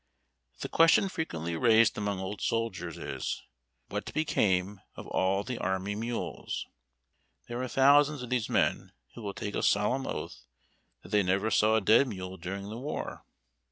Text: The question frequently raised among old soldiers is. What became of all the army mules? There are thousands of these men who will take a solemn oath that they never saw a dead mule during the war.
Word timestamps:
The 0.61 0.67
question 0.67 1.09
frequently 1.09 1.55
raised 1.55 1.95
among 1.95 2.19
old 2.19 2.41
soldiers 2.41 2.97
is. 2.97 3.43
What 3.89 4.11
became 4.15 4.81
of 4.95 5.05
all 5.05 5.43
the 5.43 5.59
army 5.59 5.93
mules? 5.93 6.65
There 7.47 7.61
are 7.61 7.67
thousands 7.67 8.23
of 8.23 8.31
these 8.31 8.49
men 8.49 8.93
who 9.13 9.21
will 9.21 9.35
take 9.35 9.53
a 9.53 9.61
solemn 9.61 10.07
oath 10.07 10.47
that 11.03 11.09
they 11.09 11.21
never 11.21 11.51
saw 11.51 11.75
a 11.75 11.81
dead 11.81 12.07
mule 12.07 12.37
during 12.37 12.69
the 12.69 12.79
war. 12.79 13.23